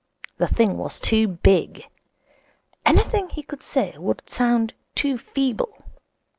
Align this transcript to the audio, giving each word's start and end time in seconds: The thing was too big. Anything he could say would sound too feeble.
The 0.37 0.47
thing 0.47 0.77
was 0.79 0.99
too 0.99 1.27
big. 1.27 1.83
Anything 2.87 3.29
he 3.29 3.43
could 3.43 3.61
say 3.61 3.95
would 3.99 4.27
sound 4.27 4.73
too 4.95 5.15
feeble. 5.15 5.77